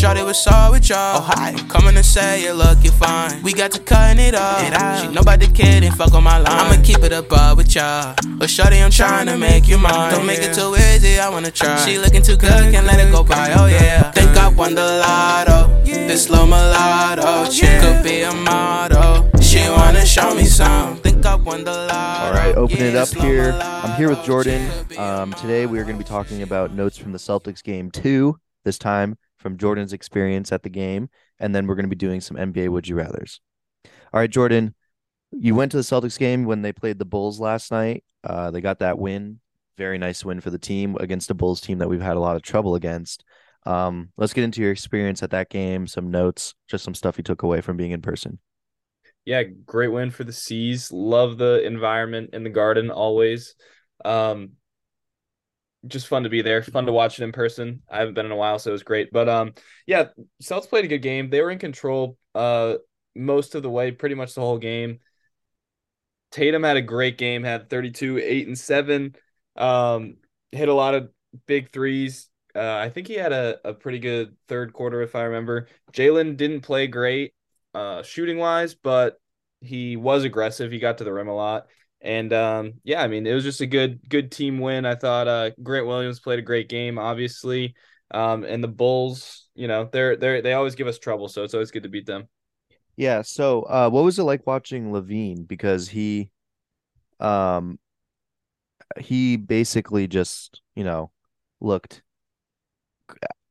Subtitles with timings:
[0.00, 1.18] Shorty was all with y'all.
[1.18, 1.52] Oh, hi.
[1.68, 3.42] Coming to say you look, you fine.
[3.42, 4.66] We got to cutting it off.
[4.66, 5.02] It out.
[5.02, 6.46] She know about the kid and fuck on my line.
[6.48, 8.14] I'ma keep it above with y'all.
[8.38, 10.10] But Shorty, I'm trying to make you mine.
[10.10, 11.76] Don't make it too easy, I wanna try.
[11.84, 13.52] She looking too good, can't let it go by.
[13.52, 14.10] Oh yeah.
[14.12, 15.68] Think I won the lotto.
[15.84, 17.50] This slow mulatto.
[17.50, 19.28] She could be a model.
[19.42, 20.96] She wanna show me some.
[20.96, 22.26] Think I won the lotto.
[22.26, 23.52] All right, open it up here.
[23.52, 24.66] I'm here with Jordan.
[24.66, 27.12] She could be a Um, today we are going to be talking about notes from
[27.12, 28.38] the Celtics game two.
[28.64, 31.08] This time from Jordan's experience at the game,
[31.38, 33.40] and then we're going to be doing some NBA Would You Rather's.
[33.84, 34.74] All right, Jordan,
[35.32, 38.04] you went to the Celtics game when they played the Bulls last night.
[38.22, 39.40] Uh, they got that win.
[39.78, 42.36] Very nice win for the team against a Bulls team that we've had a lot
[42.36, 43.24] of trouble against.
[43.64, 47.24] Um, let's get into your experience at that game, some notes, just some stuff you
[47.24, 48.38] took away from being in person.
[49.24, 50.92] yeah, great win for the C's.
[50.92, 53.54] Love the environment in the garden always.
[54.04, 54.52] Um,
[55.86, 56.62] just fun to be there.
[56.62, 57.82] Fun to watch it in person.
[57.90, 59.10] I haven't been in a while, so it was great.
[59.12, 59.54] But um,
[59.86, 60.08] yeah,
[60.42, 61.30] Celtics played a good game.
[61.30, 62.74] They were in control uh
[63.16, 65.00] most of the way, pretty much the whole game.
[66.30, 69.16] Tatum had a great game, had 32, 8, and 7.
[69.56, 70.16] Um,
[70.52, 71.10] hit a lot of
[71.46, 72.28] big threes.
[72.54, 75.68] Uh, I think he had a, a pretty good third quarter, if I remember.
[75.92, 77.34] Jalen didn't play great
[77.72, 79.20] uh shooting wise, but
[79.60, 80.72] he was aggressive.
[80.72, 81.66] He got to the rim a lot.
[82.02, 84.86] And um yeah, I mean, it was just a good good team win.
[84.86, 87.74] I thought uh Grant Williams played a great game, obviously.
[88.10, 91.54] Um and the Bulls, you know, they're they're they always give us trouble, so it's
[91.54, 92.28] always good to beat them.
[92.96, 96.30] Yeah, so uh what was it like watching LaVine because he
[97.20, 97.78] um
[98.98, 101.10] he basically just, you know,
[101.60, 102.02] looked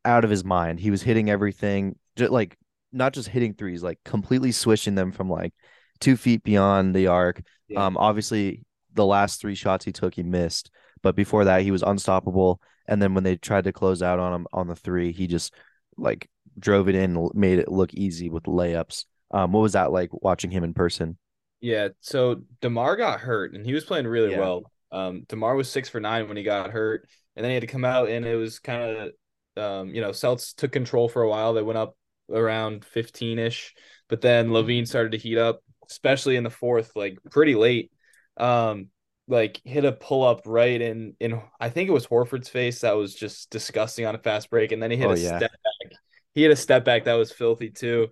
[0.06, 0.80] out of his mind.
[0.80, 2.58] He was hitting everything, just like
[2.92, 5.54] not just hitting threes, like completely swishing them from like
[6.00, 7.42] two feet beyond the arc.
[7.70, 7.86] Yeah.
[7.86, 11.84] Um obviously the last three shots he took he missed, but before that he was
[11.84, 12.62] unstoppable.
[12.88, 15.54] And then when they tried to close out on him on the three, he just
[15.98, 19.06] like drove it in, made it look easy with layups.
[19.32, 21.18] Um, what was that like watching him in person?
[21.62, 24.40] Yeah, so DeMar got hurt and he was playing really Yeah.
[24.40, 24.72] well.
[24.92, 27.68] Um, DeMar was six for nine when he got hurt, and then he had to
[27.68, 29.12] come out and it was kind of
[29.58, 31.54] um, you know, Celts took control for a while.
[31.54, 31.98] They went up
[32.32, 33.76] around 15-ish,
[34.08, 37.92] but then LaVine started to heat up, especially in the fourth, like pretty late.
[38.38, 38.88] Um,
[39.28, 42.94] like hit a pull up right in in I think it was Horford's face that
[42.94, 45.38] was just disgusting on a fast break, and then he hit Oh, a yeah.
[45.38, 46.00] step back.
[46.34, 48.10] He hit a step back that was filthy too,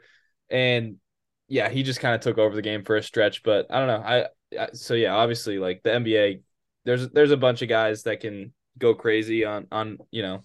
[0.50, 0.98] and
[1.48, 3.44] yeah, he just kind of took over the game for a stretch.
[3.44, 4.08] But I don't know.
[4.08, 6.42] I, I so yeah, obviously like the NBA,
[6.86, 10.44] there's there's a bunch of guys that can go crazy on on you know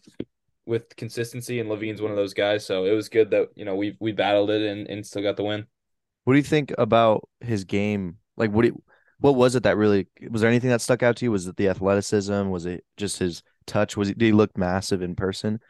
[0.66, 2.64] with consistency, and LaVine's one of those guys.
[2.66, 5.36] So it was good that you know we we battled it and and still got
[5.36, 5.66] the win.
[6.24, 8.18] What do you think about his game?
[8.36, 8.82] Like, what do you,
[9.18, 11.32] what was it that really was there anything that stuck out to you?
[11.32, 12.48] Was it the athleticism?
[12.48, 13.96] Was it just his touch?
[13.96, 15.60] Was he did he look massive in person?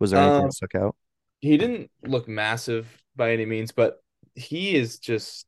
[0.00, 0.96] Was there anything Um, that stuck out?
[1.40, 4.02] He didn't look massive by any means, but
[4.36, 5.46] he is just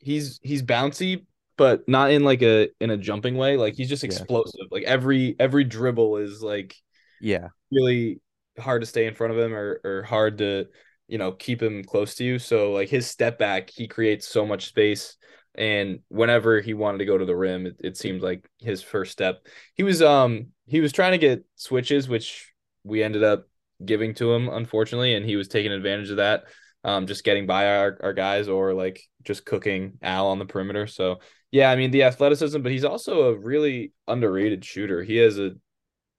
[0.00, 1.26] he's he's bouncy,
[1.58, 3.56] but not in like a in a jumping way.
[3.58, 4.24] Like he's just Yeah.
[4.24, 4.68] explosive.
[4.72, 6.76] Like every every dribble is like
[7.20, 8.20] Yeah, really
[8.58, 10.68] hard to stay in front of him or or hard to
[11.10, 12.38] you know keep him close to you.
[12.38, 15.16] So like his step back, he creates so much space.
[15.56, 19.10] And whenever he wanted to go to the rim, it, it seemed like his first
[19.10, 19.44] step.
[19.74, 22.52] He was um he was trying to get switches, which
[22.84, 23.48] we ended up
[23.84, 26.44] giving to him, unfortunately, and he was taking advantage of that.
[26.82, 30.86] Um, just getting by our, our guys or like just cooking Al on the perimeter.
[30.86, 31.18] So
[31.50, 35.02] yeah, I mean the athleticism, but he's also a really underrated shooter.
[35.02, 35.56] He has a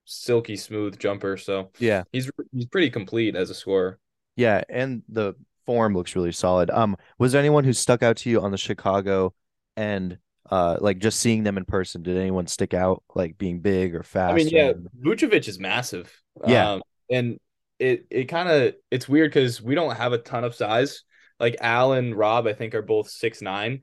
[0.06, 3.98] silky smooth jumper, so yeah, he's he's pretty complete as a scorer.
[4.36, 4.64] Yeah.
[4.70, 6.70] And the form looks really solid.
[6.70, 9.34] Um, was there anyone who stuck out to you on the Chicago
[9.78, 10.18] and
[10.50, 12.04] uh, like just seeing them in person?
[12.04, 14.34] Did anyone stick out, like being big or fast?
[14.34, 14.88] I mean, yeah, anything?
[15.04, 16.12] Vucevic is massive.
[16.46, 16.74] Yeah.
[16.74, 17.40] Um, and
[17.80, 21.04] it it kind of it's weird because we don't have a ton of size.
[21.40, 23.82] Like Al and Rob, I think are both six nine.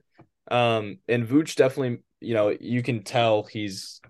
[0.51, 4.01] Um, and Vooch definitely, you know, you can tell he's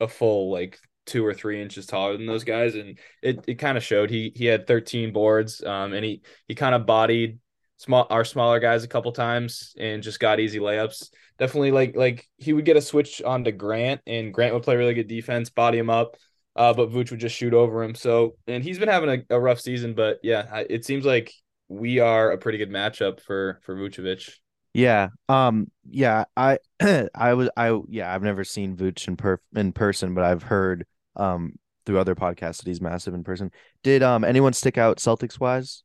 [0.00, 3.76] a full like two or three inches taller than those guys, and it it kind
[3.76, 4.10] of showed.
[4.10, 7.38] He he had 13 boards, um, and he he kind of bodied
[7.78, 11.10] small our smaller guys a couple times and just got easy layups.
[11.38, 14.94] Definitely like like he would get a switch onto Grant, and Grant would play really
[14.94, 16.16] good defense, body him up.
[16.54, 17.94] Uh, but Vooch would just shoot over him.
[17.94, 21.30] So, and he's been having a, a rough season, but yeah, it seems like
[21.68, 24.30] we are a pretty good matchup for for Vucevic.
[24.76, 25.08] Yeah.
[25.28, 25.70] Um.
[25.88, 26.24] Yeah.
[26.36, 26.58] I.
[27.14, 27.48] I was.
[27.56, 27.78] I.
[27.88, 28.14] Yeah.
[28.14, 31.52] I've never seen Vooch in per in person, but I've heard um
[31.84, 33.50] through other podcasts that he's massive in person.
[33.82, 35.82] Did um anyone stick out Celtics wise?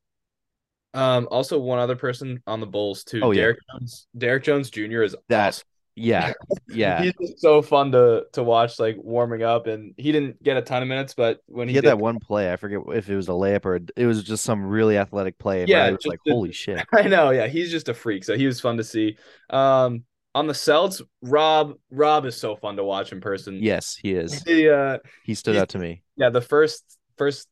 [0.94, 3.22] Um, also one other person on the Bulls too.
[3.24, 3.42] Oh, yeah.
[3.44, 4.08] Derrick Jones.
[4.18, 5.04] Derrick Jones Jr.
[5.04, 5.66] is That- awesome.
[5.94, 6.32] Yeah,
[6.70, 7.02] yeah.
[7.04, 10.62] He's just so fun to to watch, like warming up, and he didn't get a
[10.62, 12.52] ton of minutes, but when he he, had did, that one play.
[12.52, 15.66] I forget if it was a layup or it was just some really athletic play.
[15.66, 18.38] Yeah, Riley was like, the- "Holy shit!" I know, yeah, he's just a freak, so
[18.38, 19.18] he was fun to see.
[19.50, 23.60] Um, on the Celts, Rob Rob is so fun to watch in person.
[23.62, 24.42] Yes, he is.
[24.44, 26.04] He, uh, He stood out to me.
[26.16, 27.48] yeah, the first first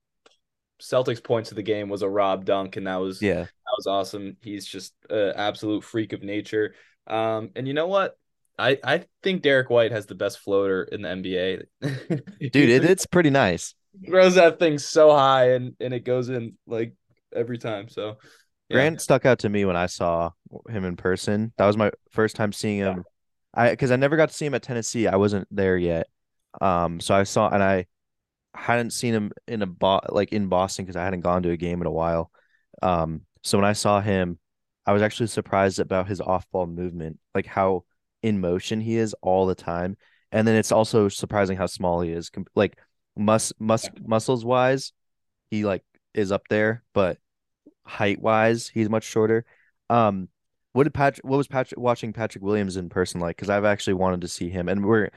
[0.82, 3.88] Celtics points of the game was a Rob dunk, and that was Yeah, that was
[3.88, 4.38] awesome.
[4.42, 6.76] He's just an absolute freak of nature.
[7.08, 8.18] Um, and you know what?
[8.58, 11.64] I I think Derrick White has the best floater in the NBA.
[12.52, 13.76] dude, it, it's pretty nice.
[14.06, 16.94] throws that thing so high and and it goes in like
[17.36, 17.90] every time.
[17.90, 18.18] So
[18.70, 18.76] yeah.
[18.76, 20.32] Grant stuck out to me when I saw
[20.70, 21.54] him in person.
[21.58, 23.04] That was my first time seeing him.
[23.54, 25.08] I because I never got to see him at Tennessee.
[25.08, 26.08] I wasn't there yet.
[26.62, 27.88] Um, so I saw and I
[28.54, 31.58] hadn't seen him in a bo- like in Boston because I hadn't gone to a
[31.58, 32.32] game in a while.
[32.82, 34.40] Um, so when I saw him,
[34.86, 37.86] I was actually surprised about his off-ball movement, like how
[38.22, 39.98] in motion he is all the time.
[40.32, 42.32] And then it's also surprising how small he is.
[42.56, 42.78] Like
[43.16, 44.94] mus mus muscles wise,
[45.52, 45.84] he like
[46.14, 47.18] is up there, but
[47.90, 49.46] height wise, he's much shorter.
[49.90, 50.30] Um,
[50.74, 51.26] what did Patrick?
[51.26, 53.36] What was Patrick watching Patrick Williams in person like?
[53.36, 55.10] Because I've actually wanted to see him, and we're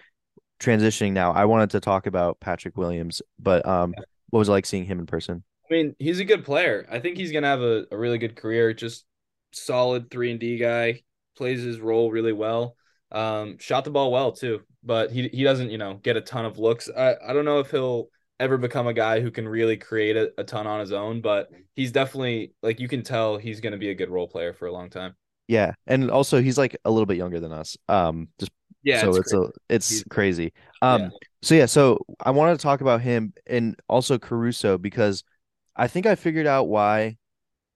[0.58, 1.32] transitioning now.
[1.32, 3.94] I wanted to talk about Patrick Williams, but um,
[4.30, 5.44] what was it like seeing him in person?
[5.70, 6.86] I mean, he's a good player.
[6.90, 8.72] I think he's gonna have a, a really good career.
[8.72, 9.04] Just
[9.52, 11.02] solid three and D guy,
[11.36, 12.76] plays his role really well.
[13.10, 16.46] Um, shot the ball well too, but he he doesn't, you know, get a ton
[16.46, 16.88] of looks.
[16.88, 18.08] I, I don't know if he'll
[18.40, 21.50] ever become a guy who can really create a, a ton on his own, but
[21.76, 24.72] he's definitely like you can tell he's gonna be a good role player for a
[24.72, 25.14] long time.
[25.48, 27.76] Yeah, and also he's like a little bit younger than us.
[27.88, 28.50] Um, just
[28.82, 29.44] Yeah, so it's it's, crazy.
[29.46, 30.52] a it's He's- crazy.
[30.80, 31.08] Um, Yeah.
[31.42, 35.24] so yeah, so I wanted to talk about him and also Caruso because
[35.76, 37.16] I think I figured out why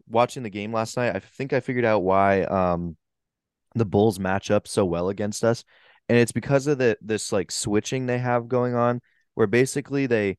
[0.09, 1.15] watching the game last night.
[1.17, 2.97] I think I figured out why um
[3.75, 5.65] the Bulls match up so well against us,
[6.09, 9.01] and it's because of the this like switching they have going on,
[9.35, 10.39] where basically they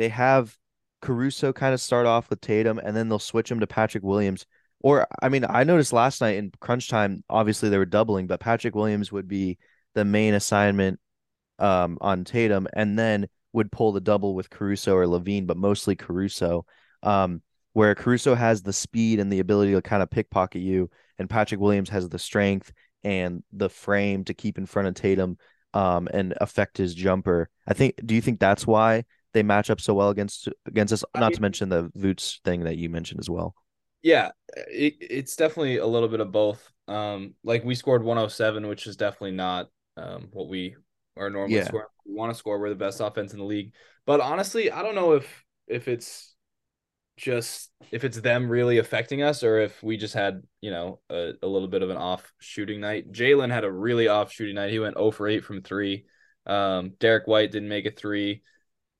[0.00, 0.56] they have
[1.02, 4.46] Caruso kind of start off with Tatum, and then they'll switch him to Patrick Williams.
[4.80, 8.40] Or I mean, I noticed last night in crunch time, obviously they were doubling, but
[8.40, 9.58] Patrick Williams would be
[9.94, 10.98] the main assignment
[11.58, 15.96] um on Tatum, and then would pull the double with Caruso or LaVine, but mostly
[15.96, 16.64] Caruso.
[17.02, 17.42] Um,
[17.74, 20.88] where Caruso has the speed and the ability to kind of pickpocket you,
[21.18, 22.72] and Patrick Williams has the strength
[23.04, 25.36] and the frame to keep in front of Tatum
[25.74, 27.50] um and affect his jumper.
[27.68, 31.04] I think do you think that's why they match up so well against against us?
[31.14, 33.54] I Not mean- to mention the Vooch thing that you mentioned as well.
[34.02, 36.70] Yeah, it, it's definitely a little bit of both.
[36.88, 40.76] Um, like we scored 107, which is definitely not um what we
[41.16, 41.64] are normally Yeah.
[41.64, 41.86] scoring.
[42.06, 42.58] We want to score.
[42.58, 43.72] We're the best offense in the league.
[44.06, 46.34] But honestly, I don't know if if it's
[47.16, 51.32] just if it's them really affecting us or if we just had you know a,
[51.42, 53.12] a little bit of an off shooting night.
[53.12, 54.70] Jalen had a really off shooting night.
[54.70, 56.06] He went 0 for 8 from three.
[56.46, 58.42] Um, Derrick White didn't make a three.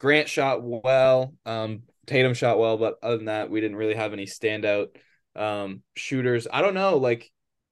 [0.01, 1.35] Grant shot well.
[1.47, 4.89] Um, Tatum shot well, but other than that, we didn't really have any standout
[5.37, 6.49] um shooters.
[6.53, 7.31] I don't know, like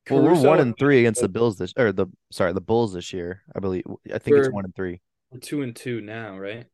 [0.08, 3.12] Well, we're one and three against the Bills this or the sorry the Bulls this
[3.12, 3.42] year.
[3.54, 3.82] I believe
[4.14, 5.00] I think it's one and three.
[5.30, 6.66] we're two and two now, right?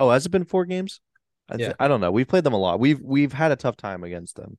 [0.00, 1.00] Oh, has it been four games?
[1.48, 1.74] I, th- Yeah.
[1.80, 2.12] I don't know.
[2.12, 2.78] We've played them a lot.
[2.78, 4.58] We've we've had a tough time against them.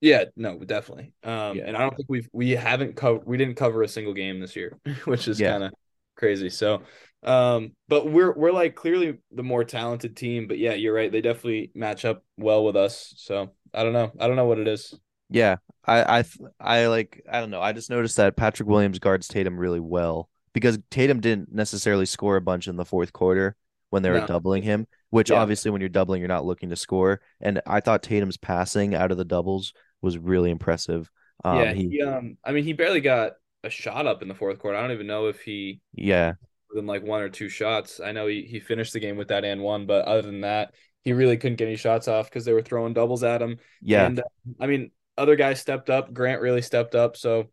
[0.00, 1.12] Yeah, no, definitely.
[1.24, 1.64] Um, Yeah.
[1.66, 4.54] and I don't think we've we haven't covered we didn't cover a single game this
[4.54, 5.50] year, which is Yeah.
[5.52, 5.72] kind of
[6.16, 6.48] crazy.
[6.50, 6.82] So,
[7.22, 10.46] um, but we're we're like clearly the more talented team.
[10.48, 11.10] But yeah, you're right.
[11.10, 13.14] They definitely match up well with us.
[13.16, 14.12] So I don't know.
[14.18, 14.94] I don't know what it is.
[15.30, 16.24] Yeah, I I
[16.60, 17.60] I like I don't know.
[17.60, 22.36] I just noticed that Patrick Williams guards Tatum really well because Tatum didn't necessarily score
[22.36, 23.56] a bunch in the fourth quarter
[23.90, 24.22] when they were No.
[24.22, 25.40] doubling him, which Yeah.
[25.40, 27.20] obviously when you're doubling you're not looking to score.
[27.40, 31.10] And I thought Tatum's passing out of the doubles was really impressive.
[31.44, 33.32] Um, yeah, he, he, um, I mean, he barely got
[33.64, 34.76] a shot up in the fourth quarter.
[34.76, 36.34] I don't even know if he yeah,
[36.72, 38.00] than like one or two shots.
[38.00, 40.74] I know he, he finished the game with that and one, but other than that,
[41.02, 43.58] he really couldn't get any shots off because they were throwing doubles at him.
[43.80, 44.24] yeah, And uh,
[44.60, 46.12] I mean, other guys stepped up.
[46.12, 47.16] Grant really stepped up.
[47.16, 47.50] So,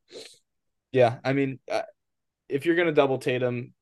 [0.92, 1.84] yeah, I mean, uh,
[2.50, 3.74] if you're gonna double Tatum,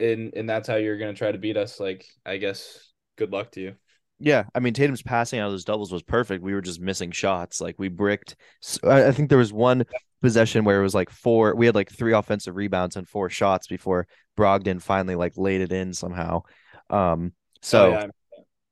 [0.00, 3.52] and and that's how you're gonna try to beat us, like I guess good luck
[3.52, 3.74] to you.
[4.18, 4.44] yeah.
[4.54, 6.42] I mean Tatum's passing out of those doubles was perfect.
[6.42, 7.60] We were just missing shots.
[7.60, 8.36] Like we bricked.
[8.84, 9.84] I think there was one
[10.22, 11.54] possession where it was like four.
[11.54, 14.06] We had like three offensive rebounds and four shots before
[14.38, 16.42] Brogdon finally like laid it in somehow.
[16.90, 18.06] Um, so Oh, yeah.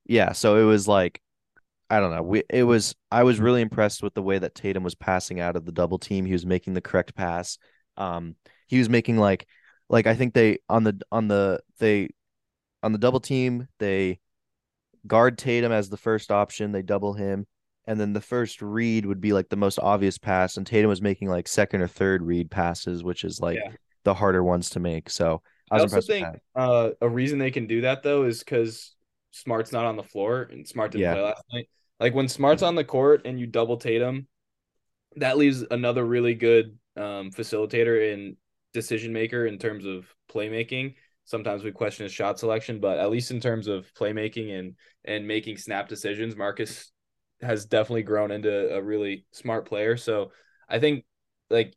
[0.07, 1.21] yeah, so it was like
[1.91, 2.23] I don't know.
[2.23, 5.57] We it was I was really impressed with the way that Tatum was passing out
[5.57, 6.27] of the double team.
[6.27, 7.59] He was making the correct pass.
[7.97, 8.37] Um
[8.69, 9.47] he was making like
[9.89, 12.11] like I think they on the on the they
[12.83, 14.21] on the double team, they
[15.07, 17.47] guard Tatum as the first option, they double him,
[17.87, 21.03] and then the first read would be like the most obvious pass and Tatum was
[21.03, 23.73] making like second or third read passes, which is like Yeah.
[24.05, 25.11] the harder ones to make.
[25.11, 28.95] So I I, also think uh, a reason they can do that though is because
[29.33, 31.13] Smart's not on the floor and Smart didn't Yeah.
[31.15, 31.69] play last night.
[32.01, 34.27] Like when Smart's on the court and you double Tatum,
[35.17, 38.37] that leaves another really good um, facilitator and
[38.73, 40.95] decision maker in terms of playmaking.
[41.25, 45.27] Sometimes we question his shot selection, but at least in terms of playmaking and and
[45.27, 46.93] making snap decisions, Marcus
[47.41, 49.97] has definitely grown into a really smart player.
[49.97, 50.33] So
[50.69, 51.05] I think
[51.51, 51.75] like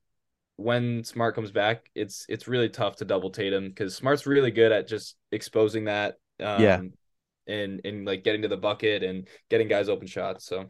[0.60, 4.72] when Smart comes back, it's it's really tough to double Tatum because Smart's really good
[4.72, 6.18] at just exposing that.
[6.39, 6.82] Um, Yeah.
[7.48, 10.46] And and like getting to the bucket and getting guys open shots.
[10.46, 10.66] So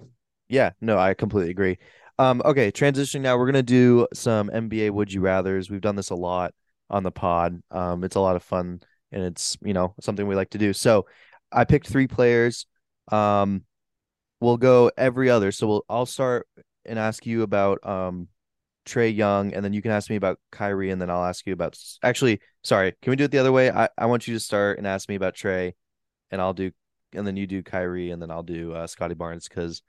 [0.47, 1.77] Yeah, no, I completely agree.
[2.17, 5.69] Um, okay, transitioning now, we're gonna do some NBA Would You Rather's.
[5.69, 6.53] We've done this a lot
[6.89, 7.61] on the pod.
[7.71, 8.81] Um, it's a lot of fun
[9.11, 10.71] and it's, you know, something we like to do.
[10.71, 11.07] So
[11.51, 12.65] I picked three players.
[13.11, 13.63] Um,
[14.39, 15.51] we'll go every other.
[15.51, 16.47] So we'll I'll start
[16.85, 18.27] and ask you about um
[18.85, 21.53] Trae Young, and then you can ask me about Kyrie, and then I'll ask you
[21.53, 23.71] about actually, sorry, can we do it the other way?
[23.71, 25.73] I, I want you to start and ask me about Trae,
[26.31, 26.71] and I'll do
[27.13, 29.81] and then you do Kyrie, and then I'll do uh, Scottie Barnes because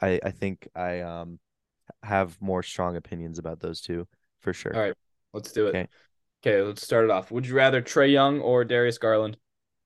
[0.00, 1.38] I I think I um
[2.02, 4.06] have more strong opinions about those two
[4.40, 4.74] for sure.
[4.74, 4.94] all right,
[5.32, 5.70] let's do it.
[5.70, 5.88] Okay.
[6.44, 7.30] Okay, let's start it off.
[7.30, 9.36] Would you rather Trae Young or Darius Garland?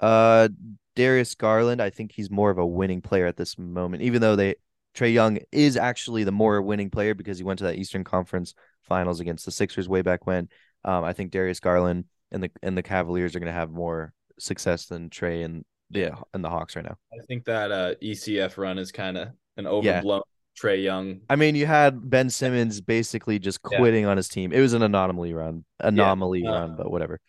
[0.00, 0.48] Uh,
[0.94, 4.36] Darius Garland, I think he's more of a winning player at this moment, even though
[4.36, 4.56] they
[4.96, 8.54] Trae Young is actually the more winning player because he went to that Eastern Conference
[8.82, 10.48] Finals against the Sixers way back when.
[10.84, 14.12] Um, I think Darius Garland and the and the Cavaliers are going to have more
[14.38, 16.96] success than Trae and the and the Hawks right now.
[17.12, 20.22] I think that uh, ECF run is kind of an overblown
[20.58, 21.20] Trae Young.
[21.28, 23.78] I mean, you had Ben Simmons basically just Yeah.
[23.78, 24.52] quitting on his team.
[24.52, 27.20] It was an anomaly run, anomaly uh, run, but whatever.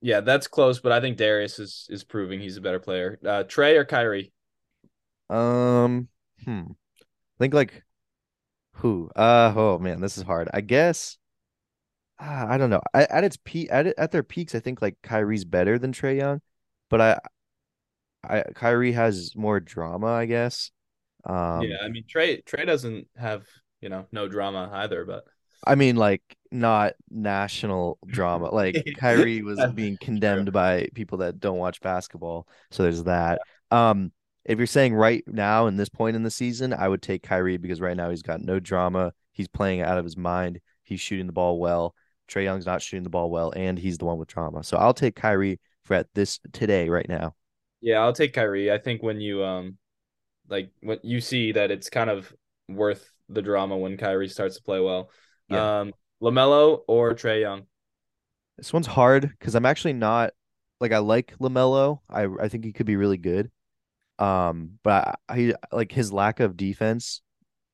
[0.00, 3.18] Yeah, that's close, but I think Darius is is proving he's a better player.
[3.24, 4.32] Uh, Trae or Kyrie?
[5.30, 6.08] Um,
[6.44, 6.72] hmm.
[7.44, 7.82] I think like
[8.76, 9.10] who?
[9.14, 10.48] Uh, oh man, this is hard.
[10.54, 11.18] I guess.
[12.18, 12.80] ah, I don't know.
[12.94, 16.16] At, at its peak, at at their peaks, I think like Kyrie's better than Trae
[16.16, 16.40] Young,
[16.88, 17.18] but I,
[18.26, 20.70] I Kyrie has more drama, I guess.
[21.26, 23.44] Um, yeah, I mean Trae Trae doesn't have
[23.82, 25.24] you know no drama either, but
[25.66, 28.48] I mean like not national drama.
[28.54, 33.42] Like Kyrie was being condemned by people that don't watch basketball, so there's that.
[33.70, 34.12] Um,
[34.44, 37.56] if you're saying right now in this point in the season, I would take Kyrie
[37.56, 39.12] because right now he's got no drama.
[39.32, 40.60] He's playing out of his mind.
[40.82, 41.94] He's shooting the ball well.
[42.28, 44.64] Trae Young's not shooting the ball well, and he's the one with drama.
[44.64, 47.34] So I'll take Kyrie for at this today, right now.
[47.80, 48.72] yeah, I'll take Kyrie.
[48.72, 49.78] I think when you um
[50.48, 52.32] like when you see that it's kind of
[52.68, 55.10] worth the drama when Kyrie starts to play well.
[55.48, 55.80] Yeah.
[55.80, 57.66] Um, Lamelo or Trae Young?
[58.56, 60.32] This one's hard because I'm actually not
[60.80, 62.00] like I like Lamelo.
[62.08, 63.50] I I think he could be really good.
[64.18, 67.20] Um, but he like his lack of defense.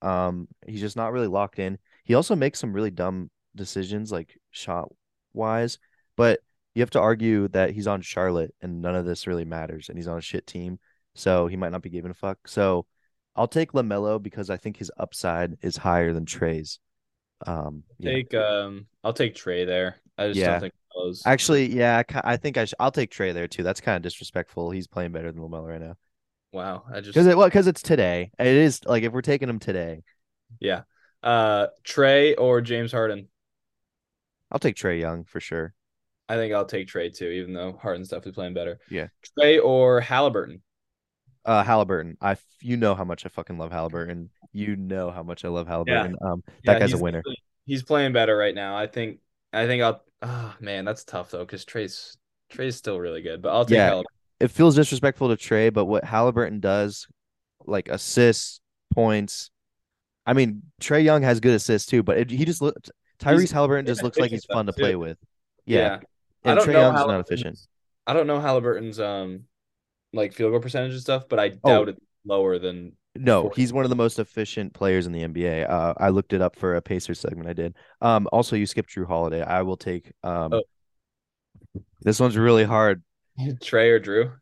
[0.02, 1.78] Um, he's just not really locked in.
[2.04, 4.90] He also makes some really dumb decisions, like shot
[5.32, 5.78] wise.
[6.16, 6.40] But
[6.74, 9.98] you have to argue that he's on Charlotte and none of this really matters, and
[9.98, 10.78] he's on a shit team,
[11.14, 12.38] so he might not be giving a fuck.
[12.46, 12.86] So
[13.36, 16.78] I'll take Lamelo because I think his upside is higher than Trae's.
[17.46, 18.12] Um, yeah.
[18.12, 19.96] Take um, I'll take Trae there.
[20.18, 20.52] I just Yeah.
[20.52, 23.62] don't think Lamelo's Actually, yeah, I, I think I sh- I'll take Trae there too.
[23.62, 24.70] That's kind of disrespectful.
[24.70, 25.96] He's playing better than Lamelo right now.
[26.52, 28.30] Wow, I just Because it well, because it's today.
[28.38, 30.02] It is like if we're taking them today,
[30.60, 30.82] yeah.
[31.22, 33.28] Uh, Trae or James Harden?
[34.50, 35.74] I'll take Trae Young for sure.
[36.28, 38.78] I think I'll take Trae too, even though Harden's definitely playing better.
[38.88, 39.08] Yeah.
[39.38, 40.62] Trae or Halliburton?
[41.44, 42.16] Uh, Halliburton.
[42.20, 44.30] I f- you know how much I fucking love Halliburton.
[44.52, 46.16] You know how much I love Halliburton.
[46.20, 47.22] Um, that Yeah, guy's a winner.
[47.66, 48.76] He's playing better right now.
[48.76, 49.20] I think.
[49.52, 50.04] I think I'll.
[50.22, 52.16] Oh man, that's tough though, because Trae's
[52.52, 53.40] Trae's still really good.
[53.42, 53.86] But I'll take Yeah.
[53.86, 54.19] Halliburton.
[54.40, 57.06] It feels disrespectful to Trae, but what Halliburton does,
[57.66, 58.60] like assists,
[58.94, 59.50] points.
[60.26, 62.76] I mean, Trae Young has good assists too, but it, he just look.
[63.18, 64.98] Tyrese Halliburton just looks like he's fun to play too.
[64.98, 65.18] with.
[65.66, 65.98] Yeah,
[66.44, 67.58] I and don't Trae know Young's not efficient.
[68.06, 69.44] I don't know Halliburton's um
[70.12, 71.68] like field goal percentage and stuff, but I Oh.
[71.68, 75.22] doubt it's lower than No, for- he's one of the most efficient players in the
[75.22, 75.64] NBA.
[75.68, 77.74] Uh, I looked it up for a Pacers segment I did.
[78.00, 79.42] Um, also you skipped Jrue Holiday.
[79.42, 80.62] I will take um Oh.
[82.00, 83.02] this one's really hard.
[83.62, 84.32] Trae or Jrue.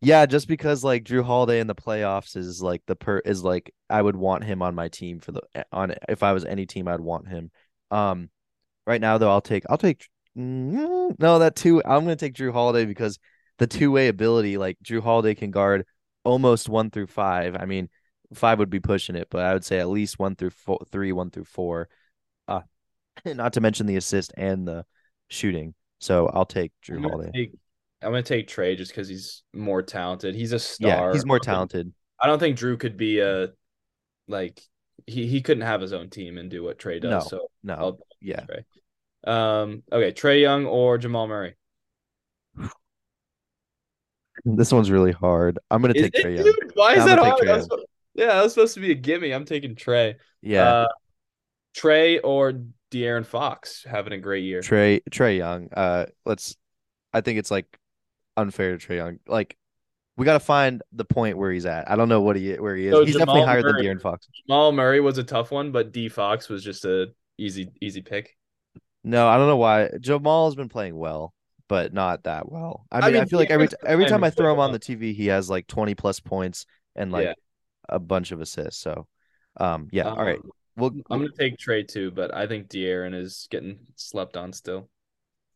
[0.00, 3.74] Yeah, just because like Jrue Holiday in the playoffs is like the per is like
[3.88, 5.42] I would want him on my team for the
[5.72, 7.50] on if I was any team I'd want him.
[7.90, 8.28] Um
[8.86, 10.06] right now though I'll take I'll take
[10.36, 13.18] mm, no that two I'm gonna take Jrue Holiday because
[13.58, 15.86] the two way ability like Jrue Holiday can guard
[16.22, 17.56] almost one through five.
[17.58, 17.88] I mean
[18.34, 21.12] five would be pushing it, but I would say at least one through four, three,
[21.12, 21.88] one through four.
[22.46, 22.60] Uh
[23.24, 24.84] not to mention the assist and the
[25.28, 25.74] shooting.
[25.98, 27.30] So I'll take Jrue I'm Holiday.
[27.34, 27.52] take,
[28.04, 30.34] I'm gonna take Trae just because he's more talented.
[30.34, 31.08] He's a star.
[31.08, 31.92] Yeah, he's more I don't think- talented.
[32.20, 33.48] I don't think Jrue could be a
[34.28, 34.60] like
[35.06, 37.10] he he couldn't have his own team and do what Trae does.
[37.24, 37.28] No.
[37.28, 38.44] So No, I'll yeah.
[38.44, 38.64] Trae.
[39.30, 41.54] Um, okay, Trae Young or Jamal Murray.
[44.44, 45.58] This one's really hard.
[45.70, 46.44] I'm gonna take it, Trae Young.
[46.44, 46.72] dude?
[46.74, 47.40] Why is that hard?
[47.40, 49.32] Trae That supposed- yeah, that was supposed to be a gimme.
[49.32, 50.16] I'm taking Trae.
[50.42, 50.88] Yeah, Uh,
[51.74, 52.52] Trae or
[52.92, 54.60] De'Aaron Fox having a great year.
[54.60, 55.68] Trae Trae Young.
[55.72, 56.56] Uh, let's.
[57.12, 57.66] I think it's like
[58.36, 59.18] unfair to Trae Young.
[59.26, 59.56] Like,
[60.16, 61.90] we got to find the point where he's at.
[61.90, 62.92] I don't know what he where he is.
[62.92, 64.28] So he's definitely higher Murray- than De'Aaron Fox.
[64.46, 68.36] Jamal Murray was a tough one, but D Fox was just a easy easy pick.
[69.02, 69.90] No, I don't know why.
[70.00, 71.34] Jamal has been playing well,
[71.68, 72.86] but not that well.
[72.92, 75.14] I I mean, I, feel like every every time I throw him on the TV,
[75.14, 76.64] he has like 20 plus points
[76.96, 77.34] and like Yeah.
[77.88, 78.80] a bunch of assists.
[78.80, 79.06] So,
[79.58, 80.08] um, yeah.
[80.08, 80.38] all right.
[80.38, 84.52] Um, Well, I'm gonna take Trae too, but I think De'Aaron is getting slept on
[84.52, 84.88] still.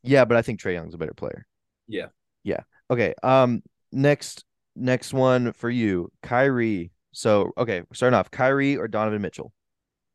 [0.02, 1.46] yeah, but I think Trae Young's a better player.
[1.86, 2.06] Yeah.
[2.44, 2.60] Yeah.
[2.90, 3.14] Okay.
[3.22, 3.62] Um.
[3.92, 4.44] Next.
[4.80, 6.92] Next one for you, Kyrie.
[7.12, 9.52] So okay, starting off, Kyrie or Donovan Mitchell.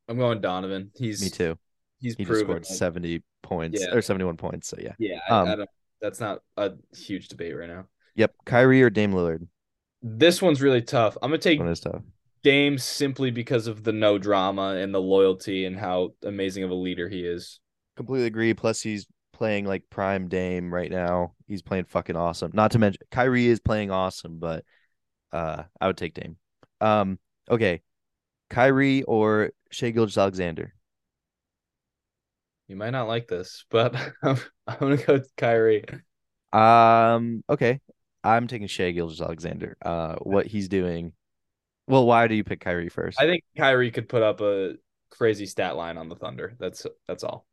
[0.08, 0.92] I'm going Donovan.
[0.96, 1.58] He's Me too.
[2.00, 2.46] He's He proven.
[2.46, 3.94] scored like- 70 points Yeah.
[3.94, 4.70] or 71 points.
[4.70, 4.94] So yeah.
[5.00, 5.66] yeah, I, Um, I.
[6.02, 7.88] That's not a huge debate right now.
[8.16, 8.34] Yep.
[8.46, 9.48] Kyrie or Dame Lillard.
[10.02, 11.18] This one's really tough.
[11.22, 12.02] I'm gonna take One is tough.
[12.42, 16.76] Dame simply because of the no drama and the loyalty and how amazing of a
[16.76, 17.60] leader he is.
[17.98, 18.54] Completely agree.
[18.54, 21.34] Plus, he's playing like prime Dame right now.
[21.48, 22.52] He's playing fucking awesome.
[22.54, 24.64] Not to mention Kyrie is playing awesome, but
[25.32, 26.38] uh, I would take Dame.
[26.80, 27.82] Um, okay,
[28.50, 30.74] Kyrie or Shai Gilgeous-Alexander.
[32.68, 34.38] You might not like this, but I'm,
[34.68, 35.84] I'm gonna go with Kyrie.
[36.54, 37.82] Um, okay,
[38.24, 39.76] I'm taking Shai Gilgeous-Alexander.
[39.84, 41.14] Uh, what he's doing.
[41.88, 43.20] Well, why do you pick Kyrie first?
[43.20, 44.76] I think Kyrie could put up a
[45.10, 46.56] crazy stat line on the Thunder.
[46.60, 47.46] That's that's all.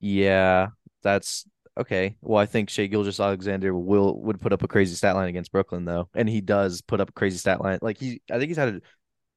[0.00, 0.68] Yeah,
[1.02, 1.46] that's
[1.78, 2.16] okay.
[2.20, 5.84] Well, I think Shai Gilgeous-Alexander will would put up a crazy stat line against Brooklyn
[5.84, 7.78] though, and he does put up a crazy stat line.
[7.82, 8.80] Like he, I think he's had a,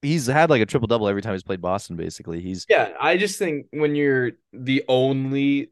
[0.01, 1.95] he's had like a triple double every time he's played Boston.
[1.95, 5.71] Basically, he's Yeah, I just think when you're the only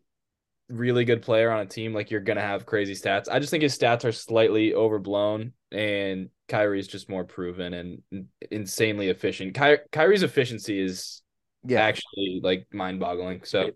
[0.69, 3.27] really good player on a team, like you're gonna have crazy stats.
[3.29, 9.09] I just think his stats are slightly overblown, and Kyrie's just more proven and insanely
[9.09, 9.53] efficient.
[9.55, 11.21] Ky- Kyrie's efficiency is
[11.63, 13.43] yeah, actually like mind-boggling.
[13.43, 13.71] So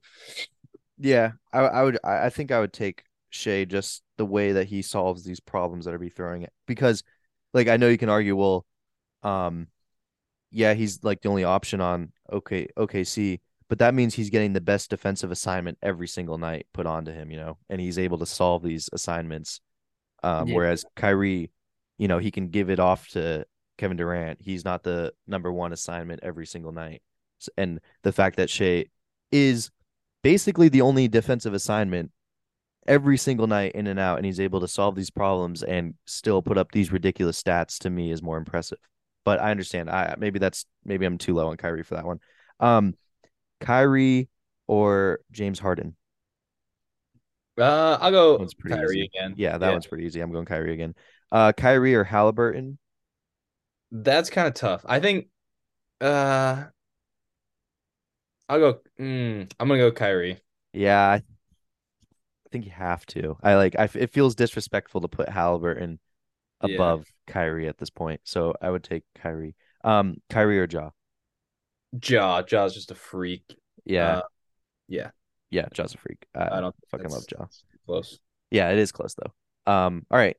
[0.97, 1.31] yeah.
[1.53, 5.23] I I would I think I would take Shai just the way that he solves
[5.23, 7.03] these problems that are be throwing it because,
[7.53, 8.65] like, I know you can argue, well,
[9.23, 9.67] um,
[10.51, 14.61] yeah, he's like the only option on OK OKC, but that means he's getting the
[14.61, 18.25] best defensive assignment every single night put onto him, you know, and he's able to
[18.25, 19.61] solve these assignments.
[20.23, 20.55] Um, Yeah.
[20.55, 21.51] whereas Kyrie,
[21.97, 23.45] you know, he can give it off to
[23.77, 24.41] Kevin Durant.
[24.41, 27.01] He's not the number one assignment every single night.
[27.57, 28.85] And the fact that Shai
[29.31, 29.71] is
[30.25, 32.09] basically the only defensive assignment
[32.87, 36.41] every single night in and out, and he's able to solve these problems and still
[36.41, 38.79] put up these ridiculous stats to me is more impressive.
[39.23, 39.87] But I understand.
[39.87, 42.19] I maybe that's maybe I'm too low on Kyrie for that one.
[42.59, 42.95] Um,
[43.61, 44.27] Kyrie
[44.65, 45.95] or James Harden.
[47.61, 49.11] uh, I'll go One's pretty Kyrie easy.
[49.13, 49.35] again.
[49.37, 50.21] Yeah, that one's pretty easy.
[50.21, 50.95] I'm going Kyrie again.
[51.31, 52.79] Uh, Kyrie or Halliburton.
[53.91, 54.83] That's kind of tough.
[54.87, 55.27] I think.
[56.01, 56.65] Uh,
[58.49, 58.79] I'll go.
[58.99, 60.39] Mm, I'm gonna go Kyrie.
[60.73, 61.21] Yeah, I I
[62.51, 63.37] think you have to.
[63.43, 63.75] I like.
[63.77, 65.99] I f- it feels disrespectful to put Halliburton
[66.65, 66.75] Yeah.
[66.75, 68.21] above Kyrie at this point.
[68.23, 69.55] So I would take Kyrie.
[69.83, 70.91] Um, Kyrie or Ja.
[72.07, 72.41] Ja.
[72.43, 73.57] Ja's just a freak.
[73.83, 74.21] Yeah, Uh,
[74.87, 75.11] yeah.
[75.49, 76.25] yeah, Ja's a freak.
[76.35, 77.41] I, I don't fucking love Jaw.
[77.41, 77.45] Ja.
[77.85, 78.19] Close.
[78.51, 79.71] Yeah, it is close though.
[79.71, 80.37] Um, all right.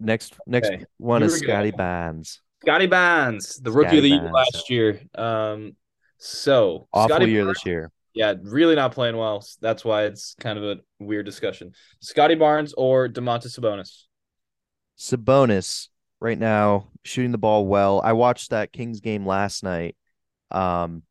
[0.00, 1.38] Next, next Okay, one here is.
[1.38, 2.40] Scottie Barnes.
[2.62, 4.32] Scottie Barnes, the rookie of the year Barnes.
[4.34, 5.00] last year.
[5.14, 5.76] Um,
[6.18, 7.90] so Awful Scottie year Barnes, this year.
[8.14, 9.44] yeah, really not playing well.
[9.60, 11.72] That's why it's kind of a weird discussion.
[12.00, 14.04] Scottie Barnes or Domantas Sabonis.
[14.98, 15.88] Sabonis
[16.20, 18.00] right now shooting the ball well.
[18.02, 19.96] I watched that Kings game last night.
[20.50, 21.02] Um,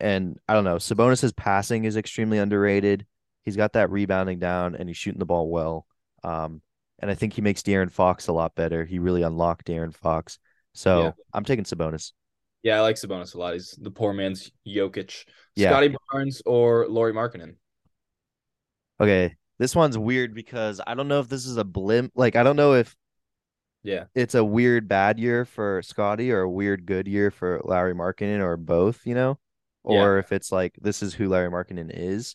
[0.00, 0.76] and I don't know.
[0.76, 3.06] Sabonis's passing is extremely underrated.
[3.44, 5.86] He's got that rebounding down and he's shooting the ball well.
[6.24, 6.62] Um,
[6.98, 8.84] and I think he makes De'Aaron Fox a lot better.
[8.84, 10.38] He really unlocked De'Aaron Fox.
[10.72, 11.10] So Yeah.
[11.32, 12.12] I'm taking Sabonis.
[12.64, 13.52] Yeah, I like Sabonis a lot.
[13.52, 15.26] He's the poor man's Jokic.
[15.54, 15.68] Yeah.
[15.70, 17.54] Scottie Barnes or Lauri Markkanen.
[18.98, 19.36] Okay.
[19.58, 22.12] This one's weird because I don't know if this is a blimp.
[22.16, 22.96] Like, I don't know if
[23.82, 24.06] Yeah.
[24.14, 28.40] it's a weird bad year for Scottie or a weird good year for Larry Markkanen
[28.40, 29.38] or both, you know,
[29.82, 32.34] or if it's like this is who Larry Markkanen is.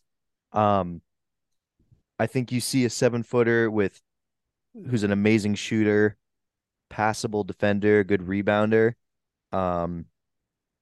[0.53, 1.01] Um,
[2.19, 3.99] I think you see a seven footer with
[4.89, 6.17] who's an amazing shooter,
[6.89, 8.93] passable defender, good rebounder.
[9.51, 10.05] Um,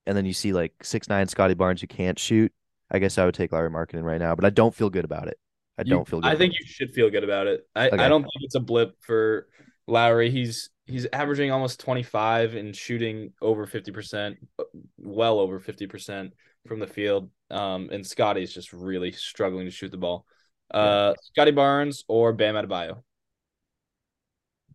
[0.07, 2.51] and then you see like six nine Scottie Barnes who can't shoot.
[2.89, 5.27] I guess I would take Larry Markkanen right now, but I don't feel good about
[5.27, 5.37] it.
[5.77, 6.31] I You- don't feel good.
[6.31, 6.61] I think it.
[6.61, 7.67] you should feel good about it.
[7.75, 8.03] I, Okay.
[8.03, 9.47] I don't think it's a blip for
[9.85, 10.31] Lauri.
[10.31, 14.37] He's he's averaging almost 25 and shooting over 50%,
[14.97, 16.31] well over 50%
[16.65, 17.29] from the field.
[17.51, 20.25] Um, and Scottie's just really struggling to shoot the ball.
[20.71, 23.03] Uh, Scottie Barnes or Bam Adebayo.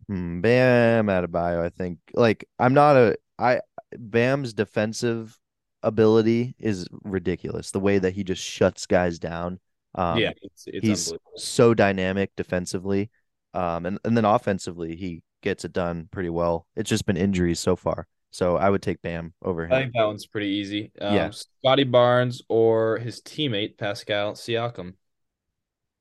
[0.09, 1.99] Hmm, Bam Adebayo, I think.
[2.15, 3.61] Like I'm not a I
[3.99, 5.39] Bam's defensive
[5.83, 7.71] ability is ridiculous.
[7.73, 9.59] The way that he just shuts guys down.
[9.95, 11.33] Um, yeah, it's, it's he's unbelievable.
[11.37, 13.11] so dynamic defensively.
[13.55, 16.67] Um, and, and then offensively, he gets it done pretty well.
[16.77, 18.07] It's just been injuries so far.
[18.31, 19.73] So I would take Bam over him.
[19.73, 20.91] I think that one's pretty easy.
[21.01, 21.31] Um, Yeah.
[21.31, 24.95] Scottie Barnes or his teammate Pascal Siakam.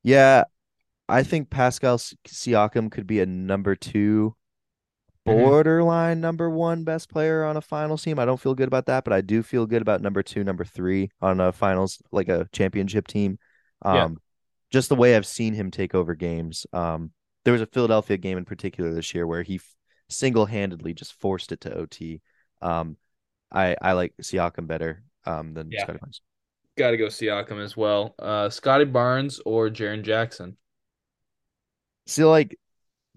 [0.03, 0.45] Yeah,
[1.09, 4.35] I think Pascal Siakam could be a number two,
[5.25, 5.53] Mhm.
[5.53, 8.19] borderline number one best player on a finals team.
[8.19, 10.65] I don't feel good about that, but I do feel good about number two, number
[10.65, 13.37] three on a finals, like a championship team.
[13.83, 14.21] Um, Yeah.
[14.71, 16.65] just the way I've seen him take over games.
[16.73, 17.11] Um,
[17.45, 19.75] there was a Philadelphia game in particular this year where he f-
[20.09, 22.21] single-handedly just forced it to OT.
[22.61, 22.97] Um,
[23.51, 25.79] I I like Siakam better um than Yeah.
[25.79, 26.21] Scottie Barnes.
[26.77, 28.15] Got to go Siakam as well.
[28.19, 30.57] Uh, Scottie Barnes or Jaren Jackson.
[32.05, 32.57] See, like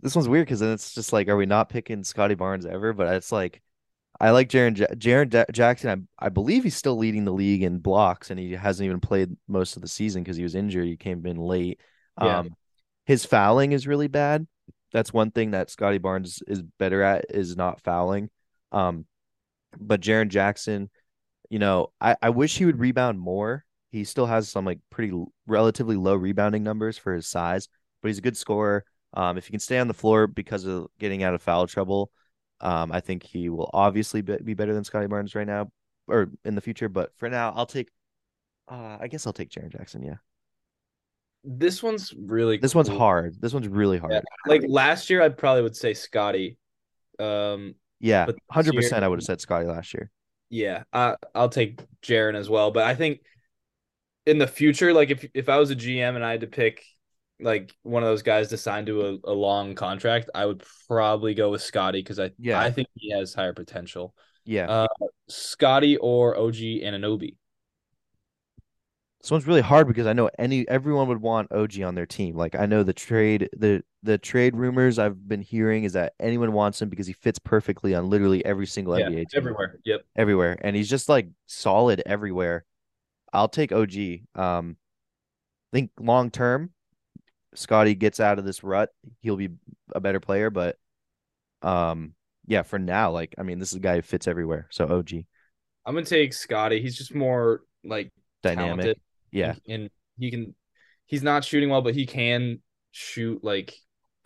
[0.05, 2.93] this one's weird because then it's just like, are we not picking Scottie Barnes ever?
[2.93, 3.63] But it's like,
[4.21, 6.07] I like Jaren ja- Jaren Ja- Jackson.
[6.21, 9.35] I I believe he's still leading the league in blocks, and he hasn't even played
[9.49, 10.85] most of the season because he was injured.
[10.87, 11.81] He came in late.
[12.21, 12.41] Yeah.
[12.41, 12.55] Um,
[13.07, 14.47] his fouling is really bad.
[14.93, 18.29] That's one thing that Scottie Barnes is better at is not fouling.
[18.73, 19.07] Um,
[19.81, 20.91] but Jaren Jackson,
[21.49, 23.65] you know, I I wish he would rebound more.
[23.91, 25.13] He still has some like pretty
[25.47, 27.69] relatively low rebounding numbers for his size,
[28.03, 28.85] but he's a good scorer.
[29.15, 32.11] Um, if he can stay on the floor because of getting out of foul trouble,
[32.61, 35.71] um, I think he will obviously be, be better than Scottie Barnes right now
[36.07, 36.89] or in the future.
[36.89, 37.89] But for now, I'll take.
[38.69, 40.03] Uh, I guess I'll take Jaren Jackson.
[40.03, 40.17] Yeah,
[41.45, 43.37] This one's really this one's hard.
[43.41, 44.13] This one's really hard.
[44.13, 44.21] Yeah.
[44.47, 46.57] Like last year, I probably would say Scottie.
[47.19, 49.05] Um, Yeah, hundred percent.
[49.05, 50.11] I would have said Scottie last year.
[50.51, 52.71] yeah, I I'll take Jaren as well.
[52.71, 53.21] But I think
[54.27, 56.83] in the future, like if if I was a GM and I had to pick
[57.41, 61.35] like one of those guys to sign to a, a long contract, I would probably
[61.35, 62.61] go with Scottie because I Yeah.
[62.61, 64.15] I think he has higher potential.
[64.45, 64.87] Yeah, Uh,
[65.29, 67.37] Scottie or OG and Anunoby.
[69.21, 72.37] this one's really hard because I know any everyone would want OG on their team.
[72.37, 76.53] Like I know the trade the the trade rumors I've been hearing is that anyone
[76.53, 79.39] wants him because he fits perfectly on literally every single Yeah, NBA team.
[79.39, 79.79] everywhere.
[79.85, 80.03] Yep.
[80.17, 82.65] everywhere and he's just like solid everywhere.
[83.33, 84.27] I'll take OG.
[84.35, 84.77] Um
[85.73, 86.74] I think long term
[87.55, 88.91] Scottie gets out of this rut,
[89.21, 89.51] he'll be
[89.95, 90.77] a better player, but
[91.63, 92.15] um
[92.47, 94.67] yeah, for now like I mean this is a guy who fits everywhere.
[94.71, 95.25] So OG
[95.87, 96.81] I'm gonna take Scottie.
[96.81, 98.11] He's just more like
[98.43, 98.85] dynamic.
[98.85, 99.01] talented.
[99.31, 99.55] Yeah.
[99.69, 100.55] and he can.
[101.07, 102.61] He's not shooting well, but he can
[102.93, 103.45] shoot.
[103.45, 103.75] Like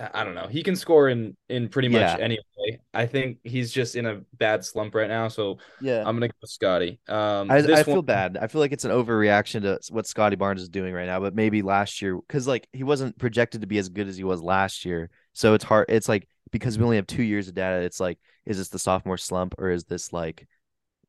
[0.00, 0.46] I don't know.
[0.46, 2.16] He can score in in pretty much Yeah.
[2.20, 2.80] any way.
[2.94, 5.26] I think he's just in a bad slump right now.
[5.28, 6.00] So Yeah.
[6.06, 7.00] I'm gonna go with Scottie.
[7.08, 8.36] Um, I, I feel one- bad.
[8.36, 11.34] I feel like it's an overreaction to what Scottie Barnes is doing right now, but
[11.34, 14.40] maybe last year because like he wasn't projected to be as good as he was
[14.40, 15.10] last year.
[15.32, 15.86] So it's hard.
[15.88, 17.82] It's like because we only have two years of data.
[17.82, 20.46] It's like, is this the sophomore slump or is this like,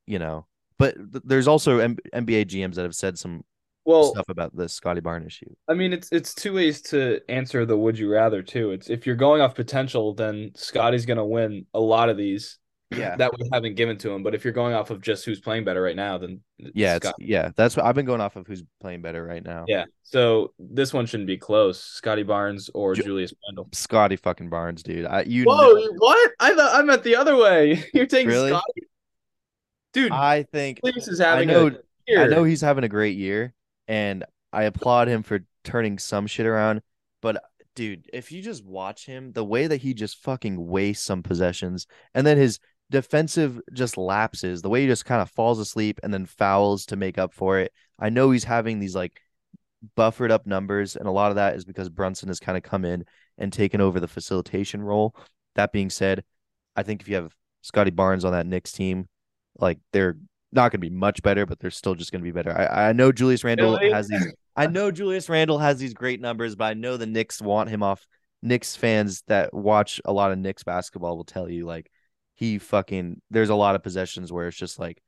[0.07, 0.45] you know?
[0.79, 3.43] But th- there's also M- NBA GMs that have said some
[3.85, 5.53] Well, stuff about the Scottie Barnes issue.
[5.67, 8.71] I mean, it's it's two ways to answer the would you rather too.
[8.71, 12.57] It's if you're going off potential, then Scottie's gonna win a lot of these.
[12.91, 13.15] Yeah.
[13.17, 14.23] that we haven't given to him.
[14.23, 17.51] But if you're going off of just who's playing better right now, then Yeah, yeah.
[17.55, 18.47] That's what I've been going off of.
[18.47, 19.65] Who's playing better right now?
[19.67, 19.85] Yeah.
[20.01, 21.79] So this one shouldn't be close.
[21.83, 23.69] Scottie Barnes or Ju- Julius Randle.
[23.73, 25.05] Scottie fucking Barnes, dude.
[25.05, 26.31] I you Whoa, know, what?
[26.39, 27.83] I thought I meant the other way.
[27.93, 28.49] You're taking Really?
[28.49, 28.87] Scottie.
[29.93, 32.17] Dude, I think Julius is having know- a.
[32.17, 33.53] I know he's having a great year,
[33.89, 34.23] and
[34.53, 36.81] I applaud him for turning some shit around.
[37.21, 37.43] But
[37.75, 41.87] dude, if you just watch him, the way that he just fucking wastes some possessions,
[42.13, 42.59] and then his
[42.91, 46.95] defensive just lapses, the way he just kind of falls asleep and then fouls to
[46.95, 47.73] make up for it.
[47.99, 49.19] I know he's having these like
[49.95, 52.85] buffered up numbers, and a lot of that is because Brunson has kind of come
[52.85, 53.05] in
[53.39, 55.15] and taken over the facilitation role.
[55.55, 56.23] That being said,
[56.75, 59.09] I think if you have Scottie Barnes on that Knicks team,
[59.57, 60.17] like they're
[60.51, 62.55] not going to be much better, but they're still just going to be better.
[62.57, 63.91] I, I know Julius Randle Really?
[63.91, 64.33] has these.
[64.55, 67.83] I know Julius Randle has these great numbers, but I know the Knicks want him
[67.83, 68.05] off.
[68.41, 71.89] Knicks fans that watch a lot of Knicks basketball will tell you like
[72.35, 73.21] he fucking.
[73.29, 75.01] There's a lot of possessions where it's just like,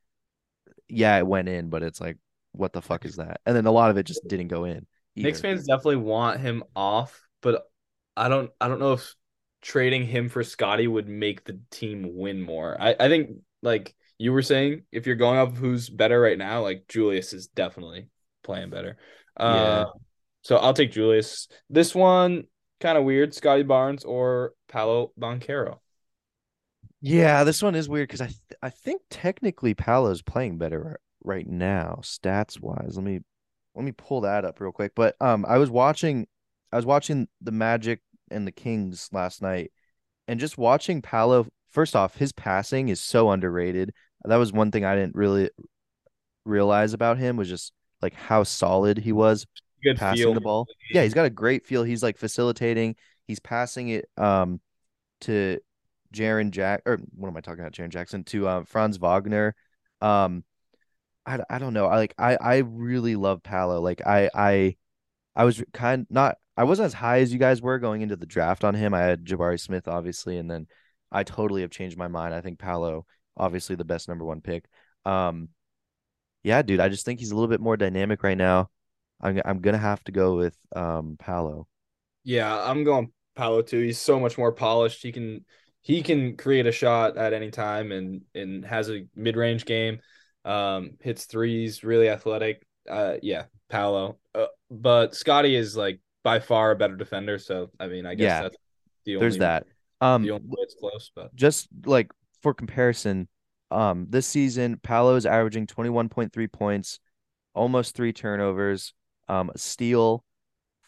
[0.88, 2.18] yeah, it went in, but it's like,
[2.52, 3.40] what the fuck is that?
[3.46, 4.86] And then a lot of it just didn't go in.
[5.16, 7.62] Knicks fans definitely want him off, but
[8.16, 9.14] I don't I don't know if
[9.60, 12.76] trading him for Scottie would make the team win more.
[12.80, 16.38] I, I think like you were saying, if you're going off of who's better right
[16.38, 18.08] now, like Julius is definitely
[18.42, 18.96] playing better.
[19.36, 19.86] Uh,
[20.42, 21.48] so I'll take Julius.
[21.70, 22.44] This one
[22.80, 25.78] kind of weird, Scottie Barnes or Paolo Banchero.
[27.00, 31.46] Yeah, this one is weird because I th- I think technically Paolo's playing better right
[31.46, 32.92] now, stats wise.
[32.94, 33.20] Let me
[33.74, 34.92] let me pull that up real quick.
[34.94, 36.26] But um, I was watching,
[36.70, 39.72] I was watching the Magic and the Kings last night,
[40.28, 41.46] and just watching Paolo.
[41.72, 43.92] First off, his passing is so underrated.
[44.24, 45.50] That was one thing I didn't really
[46.44, 49.46] realize about him was just like how solid he was
[49.82, 50.34] Good passing feel.
[50.34, 50.66] the ball.
[50.90, 51.82] Yeah, he's got a great feel.
[51.82, 52.96] He's like facilitating.
[53.26, 54.60] He's passing it um
[55.22, 55.58] to
[56.14, 57.72] Jaren Jack or what am I talking about?
[57.72, 59.54] Jaren Jackson to um Franz Wagner.
[60.00, 60.44] Um
[61.24, 61.86] I, I don't know.
[61.86, 63.80] I like I I really love Paolo.
[63.80, 64.76] Like I I
[65.34, 68.26] I was kind not I wasn't as high as you guys were going into the
[68.26, 68.94] draft on him.
[68.94, 70.66] I had Jabari Smith obviously and then
[71.12, 72.34] I totally have changed my mind.
[72.34, 74.64] I think Paolo obviously the best number 1 pick.
[75.04, 75.48] Um
[76.44, 78.70] yeah, dude, I just think he's a little bit more dynamic right now.
[79.20, 81.68] I'm I'm gonna have to go with um Paolo.
[82.24, 83.80] Yeah, I'm going Paolo too.
[83.80, 85.02] He's so much more polished.
[85.02, 85.44] He can
[85.82, 90.00] he can create a shot at any time and and has a mid range game.
[90.44, 92.66] Um, hits threes, really athletic.
[92.88, 94.18] Uh, yeah, Paolo.
[94.34, 97.38] Uh, but Scottie is like by far a better defender.
[97.38, 98.56] So I mean, I guess Yeah, that's
[99.04, 99.66] the There's that.
[100.02, 101.10] Um, the only way it's close.
[101.14, 102.10] But just like
[102.42, 103.28] for comparison,
[103.70, 106.98] um, this season Paolo is averaging 21.3 points,
[107.54, 108.94] almost three turnovers,
[109.28, 110.24] um, a steal,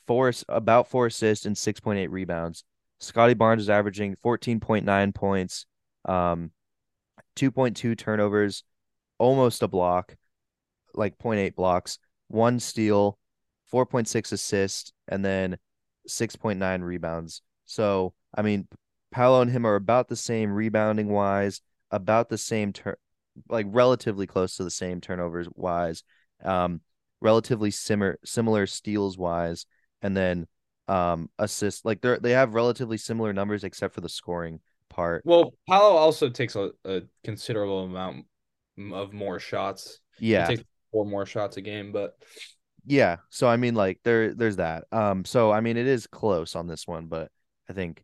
[0.07, 2.65] four about four assists and 6.8 rebounds.
[2.99, 5.67] Scottie Barnes is averaging 14.9 points,
[6.07, 6.51] um,
[7.37, 8.65] 2.2 turnovers,
[9.19, 10.17] almost a block,
[10.95, 11.99] like 0.8 blocks,
[12.29, 13.19] one steal,
[13.73, 15.57] 4.6 assists, and then
[16.09, 17.43] 6.9 rebounds.
[17.65, 18.67] So, I mean,
[19.15, 21.61] Paolo and him are about the same rebounding wise,
[21.93, 22.97] about the same turn,
[23.49, 26.03] like relatively close to the same turnovers wise,
[26.43, 26.81] um,
[27.21, 29.67] relatively similar similar steals wise,
[30.03, 30.49] and then
[30.89, 34.59] um assists like they're they have relatively similar numbers except for the scoring
[34.91, 35.23] part.
[35.25, 38.27] well, Paolo also takes a, a considerable amount
[38.93, 40.01] of more shots.
[40.19, 40.49] Yeah.
[40.49, 42.17] He takes four more shots a game, but
[42.85, 43.19] Yeah.
[43.31, 44.87] So I mean like there there's that.
[44.91, 47.31] Um so I mean it is close on this one, but
[47.71, 48.03] I think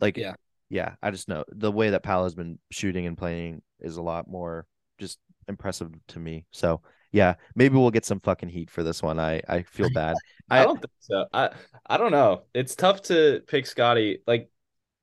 [0.00, 0.34] like Yeah.
[0.72, 4.02] Yeah, I just know the way that Pal has been shooting and playing is a
[4.02, 4.66] lot more
[4.98, 6.46] just impressive to me.
[6.50, 6.80] So
[7.10, 9.20] yeah, maybe we'll get some fucking heat for this one.
[9.20, 10.16] I I feel bad.
[10.48, 11.26] I I don't think so.
[11.32, 11.50] I
[11.86, 12.44] I don't know.
[12.54, 14.20] It's tough to pick Scottie.
[14.26, 14.50] Like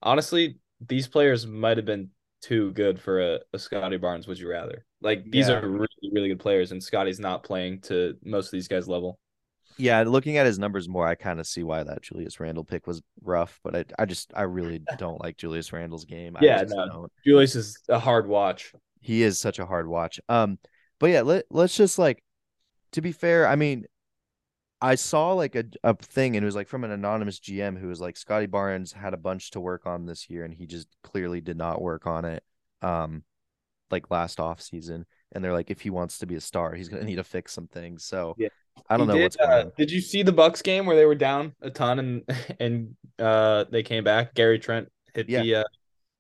[0.01, 2.09] honestly, these players might have been
[2.41, 4.27] too good for a, a Scottie Barnes.
[4.27, 4.85] Would you rather?
[5.01, 5.59] Like these Yeah.
[5.59, 9.19] are really really good players, and Scottie's not playing to most of these guys' level.
[9.79, 12.85] Yeah, looking at his numbers more, I kind of see why that Julius Randle pick
[12.85, 16.37] was rough, but I I just I really don't like Julius Randle's game.
[16.41, 16.87] Yeah, no.
[16.87, 17.11] don't.
[17.25, 18.73] Julius is a hard watch.
[19.01, 20.19] he is such a hard watch.
[20.29, 20.59] Um,
[20.99, 22.23] but yeah, let let's just like
[22.91, 23.85] to be fair, I mean,
[24.81, 27.87] I saw like a a thing and it was like from an anonymous GM who
[27.87, 30.87] was like Scottie Barnes had a bunch to work on this year and he just
[31.03, 32.43] clearly did not work on it.
[32.81, 33.23] Um,
[33.91, 36.89] like last off season, and they're like, if he wants to be a star, he's
[36.89, 38.03] gonna need to fix some things.
[38.05, 38.49] So Yeah.
[38.89, 39.71] I don't He know did, what's going uh, on.
[39.77, 42.23] Did you see the Bucks game where they were down a ton and
[42.59, 44.33] and uh they came back?
[44.33, 45.41] Gary Trent hit Yeah.
[45.43, 45.63] the uh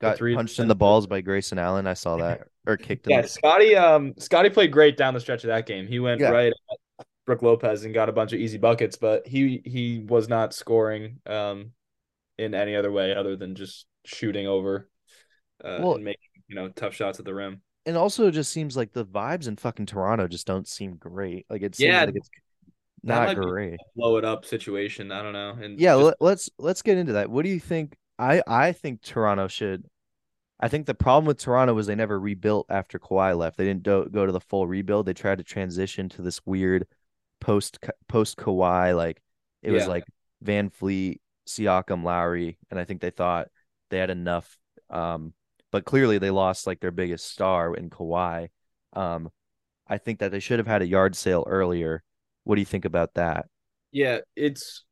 [0.01, 1.85] Got three- punched in the balls by Grayson Allen.
[1.85, 3.07] I saw that or kicked.
[3.07, 3.75] Yeah, Scottie.
[3.75, 5.87] Um, Scottie played great down the stretch of that game.
[5.87, 6.29] He went Yeah.
[6.29, 6.53] right
[6.99, 10.53] at Brook Lopez and got a bunch of easy buckets, but he he was not
[10.53, 11.71] scoring um
[12.37, 14.89] in any other way other than just shooting over
[15.65, 17.61] uh, Well- and making you know tough shots at the rim.
[17.85, 21.45] and also it just seems like the vibes in fucking Toronto just don't seem great.
[21.49, 22.29] Like it seems Yeah, like it's
[23.03, 23.79] not great.
[23.95, 25.11] Blow it up situation.
[25.11, 25.57] I don't know.
[25.61, 27.29] And Yeah, just- let, let's let's get into that.
[27.29, 27.95] What do you think?
[28.17, 29.85] I I think Toronto should.
[30.59, 33.57] I think the problem with Toronto was they never rebuilt after Kawhi left.
[33.57, 35.05] They didn't do, go to the full rebuild.
[35.05, 36.85] They tried to transition to this weird
[37.39, 39.21] post post Kawhi like
[39.63, 40.03] it was like
[40.43, 43.47] VanVleet, Siakam, Lowry, and I think they thought
[43.89, 44.57] they had enough.
[44.89, 45.33] Um,
[45.71, 48.49] but clearly they lost like their biggest star in Kawhi.
[48.93, 49.29] Um,
[49.87, 52.03] I think that they should have had a yard sale earlier.
[52.49, 53.45] What do you think about that?
[53.91, 54.85] Yeah, it's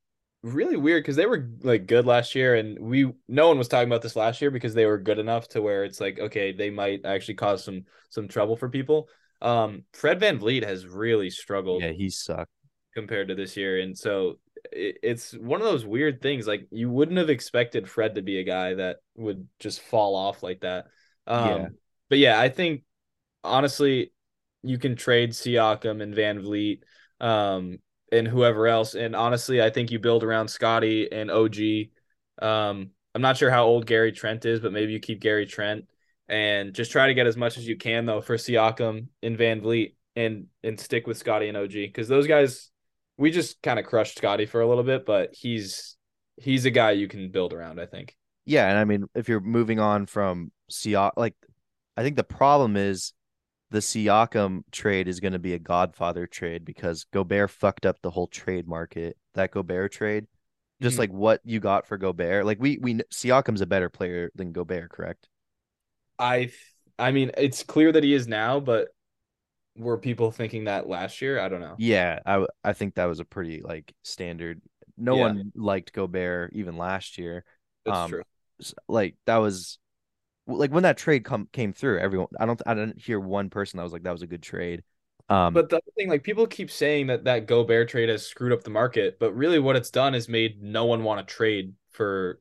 [0.43, 3.89] really weird because they were like good last year, and we no one was talking
[3.89, 6.70] about this last year because they were good enough to where it's like okay, they
[6.70, 9.10] might actually cause some some trouble for people.
[9.41, 12.52] Um, Fred VanVleet has really struggled Yeah, he sucked.
[12.93, 14.39] compared to this year, and so
[14.72, 16.48] it, it's one of those weird things.
[16.48, 20.43] Like you wouldn't have expected Fred to be a guy that would just fall off
[20.43, 20.88] like that.
[21.26, 21.70] Um, Yeah.
[22.10, 22.84] but yeah, I think
[23.43, 24.13] honestly,
[24.63, 26.82] you can trade Siakam and VanVleet,
[27.19, 27.80] um,
[28.12, 28.95] and whoever else.
[28.95, 31.58] And honestly, I think you build around Scottie and OG.
[32.41, 35.86] Um, I'm not sure how old Gary Trent is, but maybe you keep Gary Trent
[36.30, 39.93] and just try to get as much as you can though for Siakam and VanVleet
[40.15, 42.69] and and stick with Scottie and OG because those guys
[43.17, 45.97] we just kind of crushed Scottie for a little bit, but he's
[46.38, 47.80] he's a guy you can build around.
[47.80, 48.15] I think.
[48.45, 51.36] Yeah, and I mean, if you're moving on from Siak, like,
[51.97, 53.12] I think the problem is
[53.69, 58.12] the Siakam trade is going to be a Godfather trade because Gobert fucked up the
[58.12, 59.17] whole trade market.
[59.34, 60.27] That Gobert trade,
[60.82, 60.99] just Mhm.
[60.99, 62.45] like what you got for Gobert.
[62.45, 65.30] Like we we Siakam's a better player than Gobert, correct?
[66.19, 66.51] I
[66.99, 68.89] I mean, it's clear that he is now, but
[69.77, 71.39] were people thinking that last year?
[71.39, 71.80] I don't know.
[71.80, 74.62] Yeah, I I think that was a pretty like standard.
[74.97, 75.17] No Yeah.
[75.17, 77.43] one liked Gobert even last year.
[77.86, 78.23] That's um, true.
[78.88, 79.80] Like that was
[80.48, 82.00] like when that trade come came through.
[82.00, 84.42] Everyone, I don't, I didn't hear one person that was like that was a good
[84.44, 84.84] trade.
[85.30, 88.54] Um, But the other thing, like people keep saying that that Gobert trade has screwed
[88.54, 91.74] up the market, but really what it's done is made no one want to trade
[91.92, 92.40] for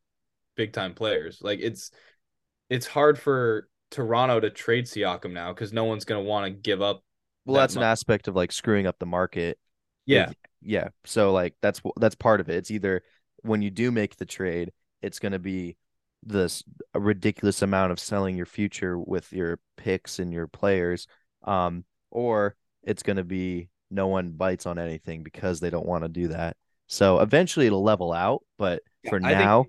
[0.57, 1.41] big time players.
[1.43, 1.91] Like it's
[2.71, 6.81] it's hard for Toronto to trade Siakam now because no one's gonna want to give
[6.83, 7.03] up.
[7.45, 9.59] well, that that's an aspect of like screwing up the market.
[10.05, 10.89] Yeah, If- yeah.
[11.05, 12.57] So like that's that's part of it.
[12.57, 13.03] It's either
[13.43, 15.77] when you do make the trade, it's going to be
[16.27, 16.63] this
[16.95, 21.07] ridiculous amount of selling your future with your picks and your players,
[21.45, 26.03] um, or it's going to be no one bites on anything because they don't want
[26.05, 26.57] to do that.
[26.89, 29.65] So eventually it'll level out, but for I think- now,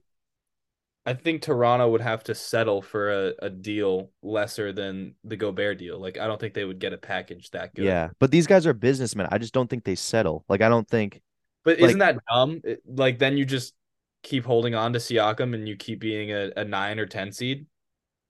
[1.06, 5.78] I think Toronto would have to settle for a, a deal lesser than the Gobert
[5.78, 5.98] deal.
[5.98, 7.86] Like I don't think they would get a package that good.
[7.86, 8.10] yeah.
[8.20, 9.28] But these guys are businessmen.
[9.32, 10.44] I just don't think they settle.
[10.50, 11.22] Like I don't think
[11.64, 12.62] But Like- isn't that dumb?
[12.86, 13.74] Like then you just
[14.24, 17.66] keep holding on to Siakam and you keep being a, a nine or ten seed.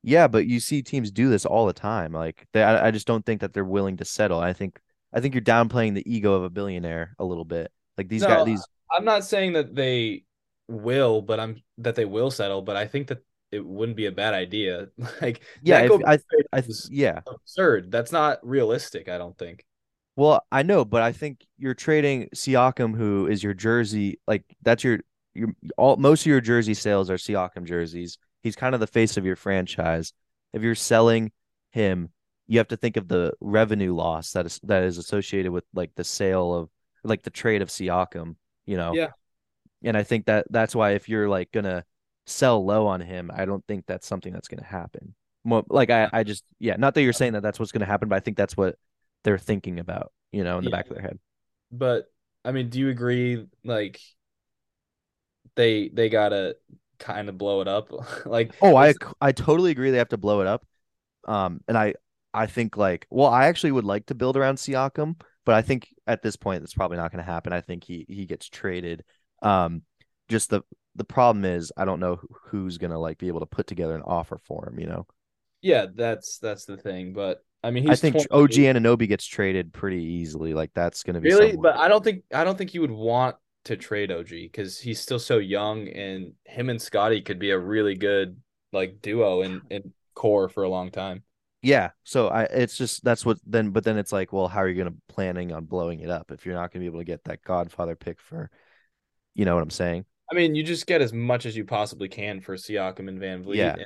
[0.04, 2.13] Yeah, but you see teams do this all the time.
[2.13, 4.39] Like they, I, I just don't think that they're willing to settle.
[4.39, 4.80] I think,
[5.13, 7.71] I think you're downplaying the ego of a billionaire a little bit.
[7.97, 10.23] Like these No, guys, these I'm not saying that they
[10.67, 12.62] will, but I'm that they will settle.
[12.62, 14.88] But I think that it wouldn't be a bad idea.
[15.21, 16.19] Like yeah, if, I,
[16.54, 17.21] I, yeah.
[17.28, 17.91] absurd.
[17.91, 19.10] That's not realistic.
[19.10, 19.65] I don't think.
[20.15, 24.19] Well, I know, but I think you're trading Siakam, who is your jersey.
[24.28, 25.00] Like that's your,
[25.38, 28.17] your all most of your jersey sales are Siakam jerseys.
[28.43, 30.13] He's kind of the face of your franchise.
[30.54, 31.32] If you're selling
[31.71, 32.10] him,
[32.47, 35.91] you have to think of the revenue loss that is that is associated with like
[35.95, 36.69] the sale of
[37.04, 38.36] like the trade of Siakam.
[38.65, 38.93] You know.
[38.93, 39.10] Yeah.
[39.84, 41.86] And I think that that's why if you're like gonna
[42.26, 45.13] sell low on him, I don't think that's something that's gonna happen.
[45.43, 48.10] More like I, I just yeah, not that you're saying that that's what's gonna happen,
[48.10, 48.76] but I think that's what
[49.23, 50.78] they're thinking about, you know, in the Yeah.
[50.78, 51.19] back of their head.
[51.71, 52.06] But
[52.43, 53.45] I mean, do you agree?
[53.63, 54.00] Like
[55.55, 56.55] they they gotta
[56.99, 57.91] kind of blow it up.
[58.25, 60.65] like Oh, I I totally agree they have to blow it up.
[61.27, 61.95] Um, and I
[62.33, 65.88] I think like well, I actually would like to build around Siakam, but I think
[66.05, 67.53] at this point it's probably not going to happen.
[67.53, 69.03] I think he he gets traded.
[69.41, 69.83] Um,
[70.29, 70.62] just the
[70.95, 73.95] the problem is I don't know who's going to like be able to put together
[73.95, 74.79] an offer for him.
[74.79, 75.07] You know,
[75.62, 77.13] yeah, that's that's the thing.
[77.13, 78.31] But I mean, I think 28.
[78.31, 80.53] OG Anunoby gets traded pretty easily.
[80.53, 82.81] Like that's going to be Really, someone- but I don't think I don't think you
[82.81, 83.36] would want
[83.67, 87.60] to trade OG because he's still so young, and him and Scottie could be a
[87.60, 88.38] really good
[88.73, 91.23] like duo in in core for a long time.
[91.62, 94.69] Yeah, so I it's just that's what then but then it's like, well, how are
[94.69, 97.23] you gonna planning on blowing it up if you're not gonna be able to get
[97.25, 98.49] that Godfather pick for
[99.34, 100.06] you know what I'm saying?
[100.32, 103.56] I mean, you just get as much as you possibly can for Siakam and VanVleet.
[103.56, 103.73] Yeah.
[103.73, 103.86] and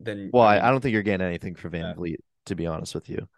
[0.00, 1.94] Then Well, I, I, mean, I don't think you're getting anything for Van Yeah.
[1.94, 3.28] Vliet, to be honest with you.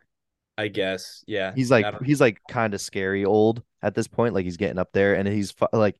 [0.58, 1.52] I guess yeah.
[1.54, 4.90] He's like he's like kind of scary old at this point, like he's getting up
[4.92, 5.96] there and he's like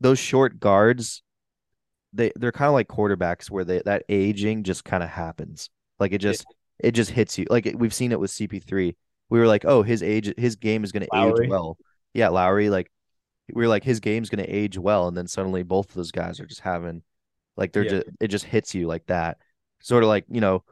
[0.00, 1.22] those short guards
[2.12, 5.70] they they're kind of like quarterbacks where they that aging just kind of happens.
[5.98, 6.44] Like it just
[6.78, 7.46] it just hits you.
[7.50, 8.96] Like it, we've seen it with CP3.
[9.30, 11.76] We were like, "Oh, his age his game is going to age well."
[12.12, 12.90] Yeah, Lowry like
[13.52, 16.12] we were like his game's going to age well and then suddenly both of those
[16.12, 17.02] guys are just having
[17.56, 17.90] like they're Yeah.
[17.90, 19.38] just it just hits you like that.
[19.80, 20.64] Sort of like, you know,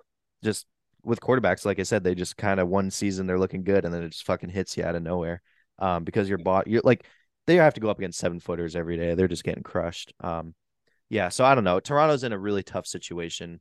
[0.43, 0.67] just
[1.05, 3.93] with quarterbacks like I said, they just kind of one season they're looking good and
[3.95, 5.43] then it just fucking hits you out of nowhere.
[5.79, 7.07] Um because you're bought, you're like
[7.47, 9.15] they have to go up against seven footers every day.
[9.15, 10.13] They're just getting crushed.
[10.21, 10.55] Um
[11.09, 11.81] yeah, so I don't know.
[11.81, 13.61] Toronto's in a really tough situation.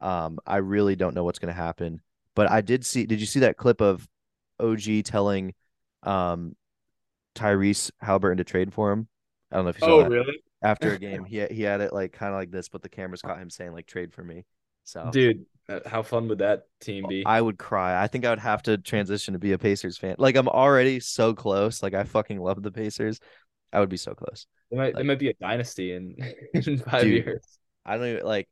[0.00, 2.00] Um, I really don't know what's going to happen.
[2.34, 3.06] But I did see.
[3.06, 4.06] Did you see that clip of
[4.60, 5.54] OG telling
[6.02, 6.56] um,
[7.34, 9.08] Tyrese Halliburton to trade for him?
[9.50, 10.10] I don't know if you saw Oh that.
[10.10, 12.88] really, After a game, he he had it like kind of like this, but the
[12.88, 14.44] cameras caught him saying like trade for me.
[14.84, 15.46] So dude?
[15.86, 17.24] How fun would that team be?
[17.26, 18.02] I would cry.
[18.02, 20.16] I think I would have to transition to be a Pacers fan.
[20.18, 21.82] Like I'm already so close.
[21.82, 23.20] Like I fucking love the Pacers.
[23.72, 24.46] I would be so close.
[24.70, 26.16] They might like- might be a dynasty in
[26.54, 27.24] in five Dude.
[27.26, 27.58] years.
[27.84, 28.48] I don't even like.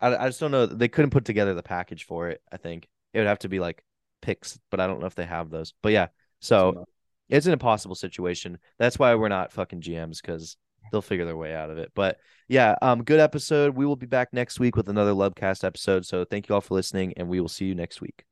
[0.00, 0.66] I I just don't know.
[0.66, 2.42] They couldn't put together the package for it.
[2.52, 3.82] I think it would have to be like
[4.20, 5.72] picks, but I don't know if they have those.
[5.82, 6.08] But yeah,
[6.40, 6.84] so
[7.30, 8.58] it's an impossible situation.
[8.78, 10.58] That's why we're not fucking GMs because
[10.90, 11.92] they'll figure their way out of it.
[11.94, 12.18] But
[12.48, 13.76] yeah, um, good episode.
[13.76, 16.06] We will be back next week with another Lubcast episode.
[16.06, 18.24] So thank you all for listening, and we will see you next week.